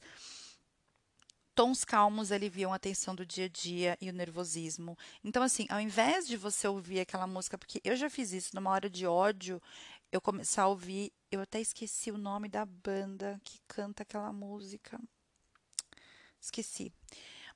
Tons 1.58 1.84
calmos 1.84 2.30
aliviam 2.30 2.72
a 2.72 2.78
tensão 2.78 3.16
do 3.16 3.26
dia 3.26 3.46
a 3.46 3.48
dia 3.48 3.98
e 4.00 4.08
o 4.08 4.12
nervosismo. 4.12 4.96
Então, 5.24 5.42
assim, 5.42 5.66
ao 5.68 5.80
invés 5.80 6.24
de 6.24 6.36
você 6.36 6.68
ouvir 6.68 7.00
aquela 7.00 7.26
música, 7.26 7.58
porque 7.58 7.80
eu 7.82 7.96
já 7.96 8.08
fiz 8.08 8.32
isso 8.32 8.54
numa 8.54 8.70
hora 8.70 8.88
de 8.88 9.08
ódio, 9.08 9.60
eu 10.12 10.20
começar 10.20 10.62
a 10.62 10.68
ouvir, 10.68 11.12
eu 11.32 11.40
até 11.40 11.60
esqueci 11.60 12.12
o 12.12 12.16
nome 12.16 12.48
da 12.48 12.64
banda 12.64 13.40
que 13.42 13.58
canta 13.66 14.04
aquela 14.04 14.32
música. 14.32 15.00
Esqueci. 16.40 16.92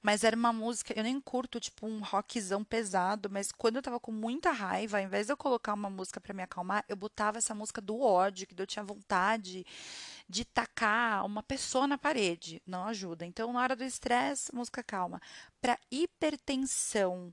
Mas 0.03 0.25
era 0.25 0.35
uma 0.35 0.53
música, 0.53 0.93
eu 0.97 1.05
nem 1.05 1.21
curto, 1.21 1.61
tipo, 1.61 1.87
um 1.87 2.01
rockzão 2.01 2.65
pesado, 2.65 3.31
mas 3.31 3.53
quando 3.53 3.77
eu 3.77 3.83
tava 3.83 4.01
com 4.01 4.11
muita 4.11 4.51
raiva, 4.51 4.99
ao 4.99 5.05
invés 5.05 5.27
de 5.27 5.33
eu 5.33 5.37
colocar 5.37 5.73
uma 5.75 5.89
música 5.89 6.21
para 6.21 6.35
me 6.35 6.43
acalmar, 6.43 6.85
eu 6.89 6.97
botava 6.97 7.39
essa 7.39 7.55
música 7.55 7.81
do 7.81 8.01
ódio, 8.01 8.47
que 8.47 8.61
eu 8.61 8.67
tinha 8.67 8.85
vontade 8.85 9.65
de 10.29 10.45
tacar 10.45 11.25
uma 11.25 11.43
pessoa 11.43 11.87
na 11.87 11.97
parede. 11.97 12.61
Não 12.67 12.85
ajuda. 12.89 13.25
Então, 13.25 13.53
na 13.53 13.61
hora 13.61 13.77
do 13.77 13.85
estresse, 13.85 14.53
música 14.53 14.83
calma. 14.83 15.21
Para 15.61 15.79
hipertensão, 15.91 17.33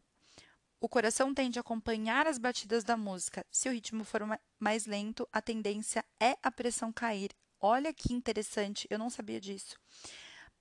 o 0.80 0.88
coração 0.88 1.34
tende 1.34 1.58
a 1.58 1.62
acompanhar 1.62 2.28
as 2.28 2.38
batidas 2.38 2.84
da 2.84 2.96
música. 2.96 3.44
Se 3.52 3.68
o 3.68 3.72
ritmo 3.72 4.04
for 4.04 4.22
mais 4.60 4.86
lento, 4.86 5.28
a 5.32 5.42
tendência 5.42 6.06
é 6.22 6.38
a 6.44 6.52
pressão 6.52 6.94
cair. 6.94 7.32
Olha 7.60 7.94
que 7.94 8.14
interessante, 8.14 8.88
eu 8.90 8.98
não 9.00 9.10
sabia 9.10 9.42
disso. 9.42 9.76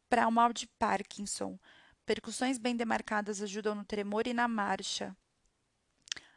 Para 0.08 0.26
o 0.26 0.32
mal 0.32 0.52
de 0.52 0.66
Parkinson, 0.78 1.58
Percussões 2.08 2.56
bem 2.56 2.74
demarcadas 2.74 3.42
ajudam 3.42 3.74
no 3.74 3.84
tremor 3.84 4.26
e 4.26 4.32
na 4.32 4.48
marcha. 4.48 5.14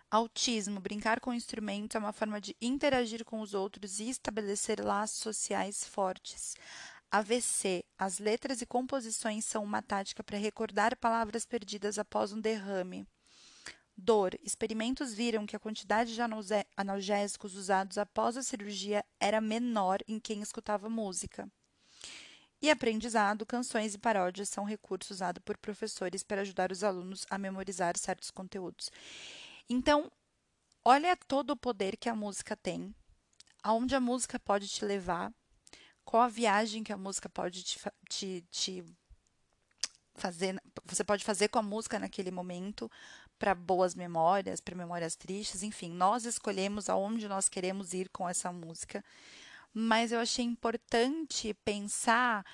Autismo. 0.10 0.82
Brincar 0.82 1.22
com 1.22 1.30
o 1.30 1.34
instrumento 1.34 1.96
é 1.96 2.00
uma 2.02 2.12
forma 2.12 2.42
de 2.42 2.54
interagir 2.60 3.24
com 3.24 3.40
os 3.40 3.54
outros 3.54 4.02
e 4.02 4.10
estabelecer 4.10 4.84
laços 4.84 5.20
sociais 5.20 5.88
fortes. 5.88 6.58
AVC. 7.10 7.86
As 7.98 8.20
letras 8.20 8.62
e 8.62 8.66
composições 8.66 9.46
são 9.46 9.64
uma 9.64 9.82
tática 9.82 10.22
para 10.22 10.38
recordar 10.38 10.98
palavras 10.98 11.46
perdidas 11.46 11.98
após 11.98 12.34
um 12.34 12.42
derrame. 12.42 13.08
Dor. 13.96 14.38
Experimentos 14.44 15.14
viram 15.14 15.46
que 15.46 15.56
a 15.56 15.60
quantidade 15.60 16.14
de 16.14 16.20
analgésicos 16.76 17.56
usados 17.56 17.98
após 17.98 18.36
a 18.36 18.44
cirurgia 18.44 19.06
era 19.22 19.40
menor 19.40 20.00
em 20.06 20.20
quem 20.20 20.42
escutava 20.42 20.90
música. 20.90 21.50
E 22.62 22.70
aprendizado, 22.70 23.46
canções 23.46 23.96
e 23.96 23.98
paródias 23.98 24.48
são 24.50 24.64
recursos 24.64 25.18
usados 25.18 25.42
por 25.44 25.58
professores 25.58 26.22
para 26.22 26.42
ajudar 26.42 26.72
os 26.72 26.84
alunos 26.84 27.26
a 27.30 27.38
memorizar 27.38 27.98
certos 27.98 28.30
conteúdos. 28.30 28.92
Então, 29.68 30.12
olha 30.86 31.18
todo 31.28 31.52
o 31.52 31.58
poder 31.58 31.98
que 31.98 32.08
a 32.08 32.16
música 32.16 32.56
tem, 32.56 32.94
aonde 33.64 33.96
a 33.96 34.00
música 34.00 34.40
pode 34.40 34.68
te 34.68 34.86
levar, 34.86 35.34
qual 36.06 36.22
a 36.22 36.28
viagem 36.28 36.84
que 36.84 36.94
a 36.94 36.98
música 36.98 37.28
pode 37.28 37.64
te, 37.64 37.80
te, 38.08 38.46
te 38.52 38.86
fazer, 40.14 40.62
você 40.86 41.04
pode 41.04 41.24
fazer 41.24 41.48
com 41.48 41.58
a 41.58 41.64
música 41.64 41.98
naquele 41.98 42.30
momento 42.30 42.92
para 43.40 43.56
boas 43.56 43.96
memórias, 43.96 44.60
para 44.60 44.76
memórias 44.76 45.16
tristes, 45.16 45.64
enfim, 45.64 45.92
nós 45.92 46.26
escolhemos 46.26 46.90
aonde 46.90 47.28
nós 47.28 47.50
queremos 47.50 47.92
ir 47.92 48.08
com 48.10 48.30
essa 48.30 48.52
música. 48.52 49.04
Mas 49.74 50.12
eu 50.12 50.20
achei 50.20 50.44
importante 50.46 51.54
pensar 51.66 52.46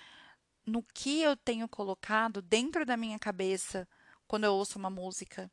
no 0.66 0.84
que 0.94 1.22
eu 1.22 1.36
tenho 1.36 1.68
colocado 1.68 2.42
dentro 2.42 2.86
da 2.86 2.98
minha 2.98 3.18
cabeça 3.18 3.88
quando 4.28 4.44
eu 4.44 4.54
ouço 4.54 4.78
uma 4.78 4.90
música. 4.90 5.50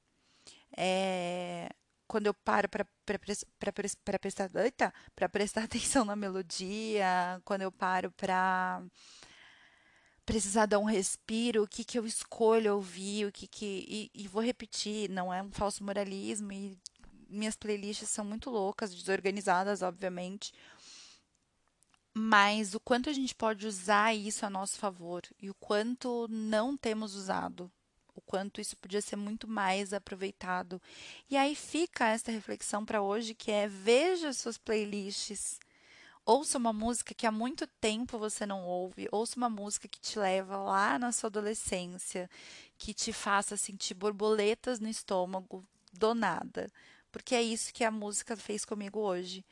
É, 0.76 1.70
quando 2.06 2.26
eu 2.26 2.34
paro 2.34 2.68
para 2.68 2.86
prestar, 3.18 3.46
prestar 5.30 5.64
atenção 5.64 6.04
na 6.04 6.16
melodia, 6.16 7.40
quando 7.44 7.62
eu 7.62 7.72
paro 7.72 8.10
para 8.12 8.82
precisar 10.26 10.66
dar 10.66 10.78
um 10.78 10.84
respiro, 10.84 11.62
o 11.62 11.68
que 11.68 11.84
que 11.84 11.98
eu 11.98 12.06
escolho 12.06 12.74
ouvir, 12.74 13.26
o 13.26 13.32
que 13.32 13.46
que 13.46 13.84
e, 13.88 14.10
e 14.14 14.28
vou 14.28 14.42
repetir, 14.42 15.08
não 15.10 15.32
é 15.32 15.42
um 15.42 15.50
falso 15.52 15.84
moralismo 15.84 16.52
e 16.52 16.78
minhas 17.28 17.56
playlists 17.56 18.08
são 18.08 18.24
muito 18.24 18.48
loucas, 18.50 18.94
desorganizadas, 18.94 19.82
obviamente, 19.82 20.52
mas 22.16 22.74
o 22.74 22.80
quanto 22.80 23.10
a 23.10 23.12
gente 23.12 23.34
pode 23.34 23.66
usar 23.66 24.14
isso 24.14 24.46
a 24.46 24.50
nosso 24.50 24.78
favor 24.78 25.22
e 25.42 25.50
o 25.50 25.54
quanto 25.54 26.28
não 26.30 26.76
temos 26.76 27.16
usado, 27.16 27.68
o 28.14 28.20
quanto 28.20 28.60
isso 28.60 28.76
podia 28.76 29.02
ser 29.02 29.16
muito 29.16 29.48
mais 29.48 29.92
aproveitado. 29.92 30.80
E 31.28 31.36
aí 31.36 31.56
fica 31.56 32.06
essa 32.06 32.30
reflexão 32.30 32.84
para 32.84 33.02
hoje 33.02 33.34
que 33.34 33.50
é 33.50 33.66
veja 33.66 34.32
suas 34.32 34.56
playlists. 34.56 35.58
Ouça 36.24 36.56
uma 36.56 36.72
música 36.72 37.12
que 37.12 37.26
há 37.26 37.32
muito 37.32 37.66
tempo 37.80 38.16
você 38.16 38.46
não 38.46 38.64
ouve, 38.64 39.08
ouça 39.10 39.36
uma 39.36 39.50
música 39.50 39.88
que 39.88 40.00
te 40.00 40.18
leva 40.18 40.56
lá 40.56 40.98
na 40.98 41.10
sua 41.10 41.26
adolescência, 41.26 42.30
que 42.78 42.94
te 42.94 43.12
faça 43.12 43.56
sentir 43.56 43.92
borboletas 43.94 44.78
no 44.78 44.88
estômago 44.88 45.62
do 45.92 46.14
nada, 46.14 46.70
porque 47.12 47.34
é 47.34 47.42
isso 47.42 47.74
que 47.74 47.84
a 47.84 47.90
música 47.90 48.36
fez 48.36 48.64
comigo 48.64 49.00
hoje 49.00 49.44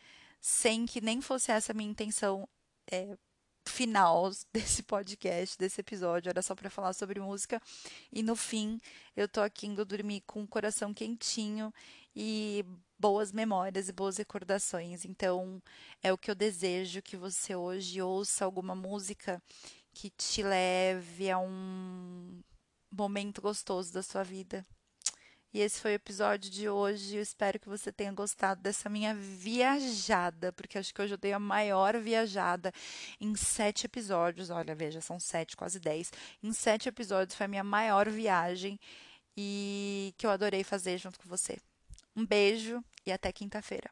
sem 0.42 0.84
que 0.84 1.00
nem 1.00 1.20
fosse 1.20 1.52
essa 1.52 1.72
a 1.72 1.74
minha 1.74 1.88
intenção 1.88 2.48
é, 2.90 3.16
final 3.66 4.30
desse 4.52 4.82
podcast, 4.82 5.56
desse 5.56 5.80
episódio. 5.80 6.28
Era 6.28 6.42
só 6.42 6.54
para 6.54 6.68
falar 6.68 6.92
sobre 6.92 7.20
música. 7.20 7.62
E 8.12 8.22
no 8.22 8.34
fim, 8.34 8.80
eu 9.16 9.28
tô 9.28 9.40
aqui 9.40 9.68
indo 9.68 9.84
dormir 9.84 10.22
com 10.26 10.42
o 10.42 10.48
coração 10.48 10.92
quentinho 10.92 11.72
e 12.14 12.64
boas 12.98 13.32
memórias 13.32 13.88
e 13.88 13.92
boas 13.92 14.16
recordações. 14.16 15.04
Então, 15.04 15.62
é 16.02 16.12
o 16.12 16.18
que 16.18 16.30
eu 16.30 16.34
desejo 16.34 17.00
que 17.00 17.16
você 17.16 17.54
hoje 17.54 18.02
ouça 18.02 18.44
alguma 18.44 18.74
música 18.74 19.40
que 19.94 20.10
te 20.10 20.42
leve 20.42 21.30
a 21.30 21.38
um 21.38 22.42
momento 22.90 23.40
gostoso 23.40 23.92
da 23.92 24.02
sua 24.02 24.24
vida. 24.24 24.66
E 25.54 25.60
esse 25.60 25.80
foi 25.80 25.92
o 25.92 25.94
episódio 25.94 26.50
de 26.50 26.68
hoje. 26.68 27.16
Eu 27.16 27.22
espero 27.22 27.60
que 27.60 27.68
você 27.68 27.92
tenha 27.92 28.10
gostado 28.12 28.62
dessa 28.62 28.88
minha 28.88 29.14
viajada, 29.14 30.52
porque 30.52 30.78
acho 30.78 30.94
que 30.94 31.02
hoje 31.02 31.14
eu 31.14 31.18
dei 31.18 31.32
a 31.32 31.38
maior 31.38 31.98
viajada 31.98 32.72
em 33.20 33.34
sete 33.36 33.84
episódios. 33.84 34.48
Olha, 34.48 34.74
veja, 34.74 35.00
são 35.00 35.20
sete, 35.20 35.56
quase 35.56 35.78
dez. 35.78 36.10
Em 36.42 36.52
sete 36.52 36.88
episódios 36.88 37.36
foi 37.36 37.44
a 37.44 37.48
minha 37.48 37.64
maior 37.64 38.08
viagem 38.08 38.80
e 39.36 40.14
que 40.16 40.26
eu 40.26 40.30
adorei 40.30 40.64
fazer 40.64 40.98
junto 40.98 41.18
com 41.20 41.28
você. 41.28 41.58
Um 42.16 42.26
beijo 42.26 42.82
e 43.04 43.12
até 43.12 43.30
quinta-feira. 43.32 43.90